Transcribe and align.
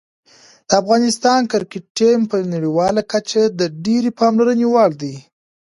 د 0.67 0.69
افغانستان 0.81 1.41
کرکټ 1.51 1.83
ټیم 1.97 2.19
په 2.31 2.37
نړیواله 2.53 3.01
کچه 3.11 3.41
د 3.59 3.61
ډېرې 3.85 4.11
پاملرنې 4.19 4.67
وړ 4.73 4.91
دی. 5.01 5.15